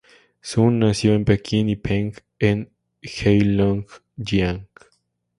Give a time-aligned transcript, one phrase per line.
[0.41, 2.71] Sun nació en Pekín y Peng en
[3.03, 4.67] Heilongjiang.